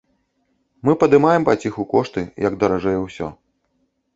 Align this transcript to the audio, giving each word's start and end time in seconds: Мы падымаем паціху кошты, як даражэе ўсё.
Мы 0.87 0.95
падымаем 1.03 1.45
паціху 1.49 1.85
кошты, 1.93 2.25
як 2.47 2.59
даражэе 2.65 2.99
ўсё. 3.07 3.27